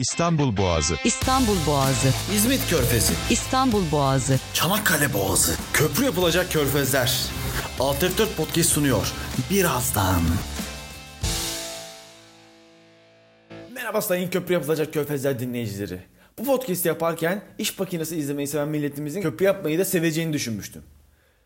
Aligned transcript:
İstanbul 0.00 0.56
Boğazı, 0.56 0.94
İstanbul 1.04 1.56
Boğazı, 1.66 2.08
İzmit 2.34 2.70
Körfezi, 2.70 3.14
İstanbul 3.30 3.82
Boğazı, 3.92 4.38
Çanakkale 4.54 5.12
Boğazı, 5.12 5.56
köprü 5.72 6.04
yapılacak 6.04 6.52
körfezler. 6.52 7.24
Alt 7.80 8.02
F4 8.02 8.34
Podcast 8.36 8.70
sunuyor. 8.70 9.12
Birazdan. 9.50 10.22
Merhaba 13.72 14.00
sayın 14.00 14.30
köprü 14.30 14.54
yapılacak 14.54 14.92
körfezler 14.92 15.38
dinleyicileri. 15.38 16.00
Bu 16.38 16.44
podcast'i 16.44 16.88
yaparken 16.88 17.42
iş 17.58 17.78
makinesi 17.78 18.16
izlemeyi 18.16 18.46
seven 18.48 18.68
milletimizin 18.68 19.22
köprü 19.22 19.44
yapmayı 19.44 19.78
da 19.78 19.84
seveceğini 19.84 20.32
düşünmüştüm. 20.32 20.82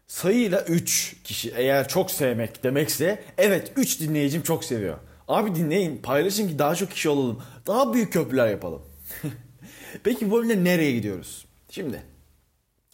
Sayıyla 0.07 0.65
3 0.65 1.17
kişi 1.25 1.53
eğer 1.57 1.89
çok 1.89 2.11
sevmek 2.11 2.65
demekse 2.65 3.25
evet 3.39 3.73
3 3.77 4.01
dinleyicim 4.01 4.43
çok 4.43 4.65
seviyor. 4.65 4.99
Abi 5.29 5.55
dinleyin 5.55 5.97
paylaşın 5.97 6.49
ki 6.49 6.59
daha 6.59 6.75
çok 6.75 6.91
kişi 6.91 7.09
olalım. 7.09 7.43
Daha 7.67 7.95
büyük 7.95 8.13
köprüler 8.13 8.49
yapalım. 8.49 8.83
Peki 10.05 10.31
bu 10.31 10.37
bölümde 10.37 10.65
nereye 10.65 10.93
gidiyoruz? 10.93 11.47
Şimdi 11.71 12.03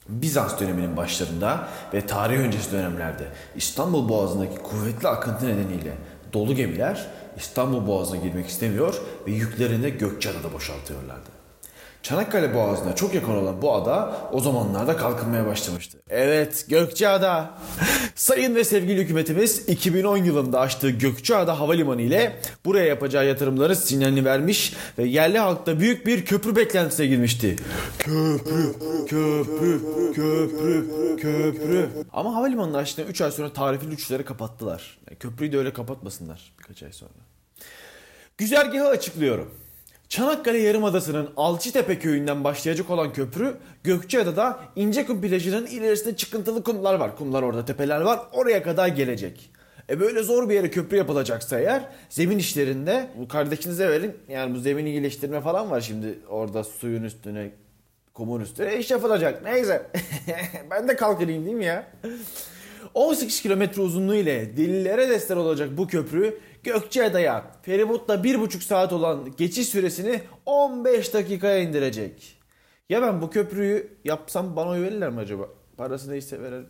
Bizans 0.09 0.61
döneminin 0.61 0.97
başlarında 0.97 1.69
ve 1.95 2.07
tarih 2.07 2.39
öncesi 2.39 2.73
dönemlerde 2.73 3.25
İstanbul 3.57 4.09
Boğazı'ndaki 4.09 4.57
kuvvetli 4.57 5.09
akıntı 5.09 5.47
nedeniyle 5.47 5.95
dolu 6.33 6.55
gemiler 6.55 7.07
İstanbul 7.37 7.87
Boğazı'na 7.87 8.17
girmek 8.17 8.47
istemiyor 8.47 9.01
ve 9.27 9.31
yüklerini 9.31 9.91
Gökçeada'da 9.91 10.53
boşaltıyorlardı. 10.53 11.31
Çanakkale 12.03 12.55
Boğazı'na 12.55 12.95
çok 12.95 13.15
yakın 13.15 13.37
olan 13.37 13.63
bu 13.63 13.75
ada 13.75 14.17
o 14.33 14.41
zamanlarda 14.41 14.97
kalkınmaya 14.97 15.47
başlamıştı. 15.47 15.99
Evet 16.09 16.67
Gökçeada. 16.69 17.51
Sayın 18.21 18.55
ve 18.55 18.65
sevgili 18.65 19.01
hükümetimiz 19.01 19.69
2010 19.69 20.17
yılında 20.17 20.61
açtığı 20.61 20.91
Gökçeada 20.91 21.61
Havalimanı 21.61 22.03
ile 22.03 22.37
buraya 22.65 22.87
yapacağı 22.87 23.27
yatırımların 23.27 23.75
sinyalini 23.75 24.25
vermiş 24.25 24.73
ve 24.99 25.05
yerli 25.05 25.39
halkta 25.39 25.81
büyük 25.81 26.07
bir 26.07 26.25
köprü 26.25 26.57
beklentisine 26.57 27.07
girmişti. 27.07 27.57
Köprü, 27.99 28.73
köprü, 29.09 29.81
köprü, 30.15 30.87
köprü. 31.17 31.89
Ama 32.13 32.35
havalimanını 32.35 32.77
açtıktan 32.77 33.11
3 33.11 33.21
ay 33.21 33.31
sonra 33.31 33.53
tarifeli 33.53 33.95
uçuşları 33.95 34.25
kapattılar. 34.25 34.99
Yani 35.11 35.19
köprüyü 35.19 35.53
de 35.53 35.59
öyle 35.59 35.73
kapatmasınlar 35.73 36.53
birkaç 36.59 36.83
ay 36.83 36.93
sonra. 36.93 37.13
Güzergahı 38.39 38.89
açıklıyorum. 38.89 39.55
Çanakkale 40.11 40.59
Yarımadası'nın 40.59 41.31
Alçıtepe 41.37 41.99
köyünden 41.99 42.45
başlayacak 42.45 42.91
olan 42.91 43.13
köprü 43.13 43.57
Gökçeada'da 43.85 44.61
İncekum 44.77 45.21
plajının 45.21 45.67
ilerisinde 45.67 46.17
çıkıntılı 46.17 46.63
kumlar 46.63 46.95
var. 46.95 47.17
Kumlar 47.17 47.43
orada 47.43 47.65
tepeler 47.65 48.01
var. 48.01 48.21
Oraya 48.33 48.63
kadar 48.63 48.89
gelecek. 48.89 49.51
E 49.91 50.01
böyle 50.01 50.23
zor 50.23 50.49
bir 50.49 50.55
yere 50.55 50.71
köprü 50.71 50.97
yapılacaksa 50.97 51.61
eğer 51.61 51.83
zemin 52.09 52.39
işlerinde 52.39 53.11
bu 53.19 53.29
kardeşinize 53.29 53.89
verin. 53.89 54.17
Yani 54.29 54.55
bu 54.55 54.59
zemin 54.59 54.87
iyileştirme 54.87 55.41
falan 55.41 55.71
var 55.71 55.81
şimdi 55.81 56.19
orada 56.29 56.65
suyun 56.65 57.03
üstüne 57.05 57.51
kumun 58.15 58.41
üstüne 58.41 58.79
iş 58.79 58.91
yapılacak. 58.91 59.45
Neyse 59.45 59.87
ben 60.71 60.89
de 60.89 60.97
kalkayım 60.97 61.45
değil 61.45 61.57
mi 61.57 61.65
ya? 61.65 61.87
18 62.95 63.43
kilometre 63.43 63.83
uzunluğu 63.83 64.15
ile 64.15 64.57
delillere 64.57 65.09
destek 65.09 65.37
olacak 65.37 65.69
bu 65.77 65.87
köprü 65.87 66.39
Gökçeada'ya 66.63 67.51
feribotla 67.63 68.15
1,5 68.15 68.61
saat 68.61 68.93
olan 68.93 69.33
geçiş 69.37 69.69
süresini 69.69 70.21
15 70.47 71.15
dakikaya 71.15 71.59
indirecek. 71.59 72.37
Ya 72.89 73.03
ben 73.03 73.23
bu 73.23 73.31
köprüyü 73.31 73.99
yapsam 74.05 74.57
bana 74.57 74.71
oy 74.71 74.83
verirler 74.83 75.11
mi 75.11 75.21
acaba? 75.21 75.49
Parası 75.77 76.11
neyse 76.11 76.41
verelim. 76.43 76.67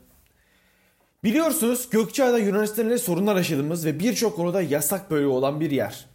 Biliyorsunuz 1.25 1.91
Gökçeada 1.91 2.39
Yunanistan 2.39 2.87
ile 2.87 2.99
sorunlar 2.99 3.37
yaşadığımız 3.37 3.87
ve 3.87 3.99
birçok 3.99 4.37
konuda 4.37 4.63
yasak 4.63 5.11
bölge 5.11 5.27
olan 5.27 5.61
bir 5.61 5.71
yer. 5.71 6.07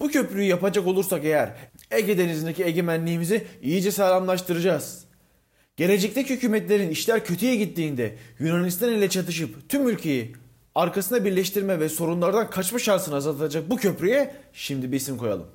Bu 0.00 0.08
köprüyü 0.08 0.48
yapacak 0.48 0.86
olursak 0.86 1.24
eğer 1.24 1.56
Ege 1.90 2.18
Denizi'ndeki 2.18 2.64
egemenliğimizi 2.64 3.46
iyice 3.62 3.92
sağlamlaştıracağız. 3.92 5.04
Gelecekteki 5.82 6.34
hükümetlerin 6.34 6.90
işler 6.90 7.24
kötüye 7.24 7.56
gittiğinde 7.56 8.16
Yunanistan 8.38 8.92
ile 8.92 9.10
çatışıp 9.10 9.68
tüm 9.68 9.88
ülkeyi 9.88 10.32
arkasına 10.74 11.24
birleştirme 11.24 11.80
ve 11.80 11.88
sorunlardan 11.88 12.50
kaçma 12.50 12.78
şansını 12.78 13.16
azaltacak 13.16 13.70
bu 13.70 13.76
köprüye 13.76 14.34
şimdi 14.52 14.92
bir 14.92 14.96
isim 14.96 15.18
koyalım. 15.18 15.46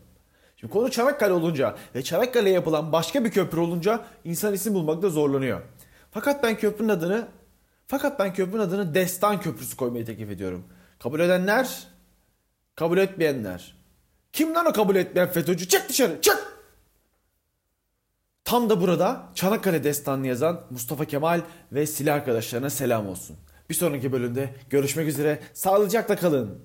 Şimdi 0.57 0.73
konu 0.73 0.91
Çanakkale 0.91 1.33
olunca 1.33 1.75
ve 1.95 2.03
Çanakkale'ye 2.03 2.55
yapılan 2.55 2.91
başka 2.91 3.25
bir 3.25 3.31
köprü 3.31 3.59
olunca 3.59 4.05
insan 4.23 4.53
isim 4.53 4.73
bulmakta 4.73 5.09
zorlanıyor. 5.09 5.61
Fakat 6.11 6.43
ben 6.43 6.57
köprünün 6.57 6.89
adını 6.89 7.27
fakat 7.87 8.19
ben 8.19 8.33
köprünün 8.33 8.61
adını 8.61 8.95
Destan 8.95 9.41
Köprüsü 9.41 9.77
koymayı 9.77 10.05
teklif 10.05 10.29
ediyorum. 10.29 10.63
Kabul 10.99 11.19
edenler, 11.19 11.87
kabul 12.75 12.97
etmeyenler. 12.97 13.75
Kim 14.33 14.55
lan 14.55 14.65
o 14.65 14.73
kabul 14.73 14.95
etmeyen 14.95 15.31
FETÖ'cü? 15.31 15.67
Çık 15.67 15.89
dışarı, 15.89 16.21
çık! 16.21 16.56
Tam 18.47 18.69
da 18.69 18.81
burada 18.81 19.23
Çanakkale 19.35 19.83
destanını 19.83 20.27
yazan 20.27 20.61
Mustafa 20.69 21.05
Kemal 21.05 21.41
ve 21.71 21.87
silah 21.87 22.15
arkadaşlarına 22.15 22.69
selam 22.69 23.07
olsun. 23.07 23.35
Bir 23.69 23.75
sonraki 23.75 24.11
bölümde 24.11 24.49
görüşmek 24.69 25.07
üzere. 25.07 25.39
Sağlıcakla 25.53 26.15
kalın. 26.15 26.59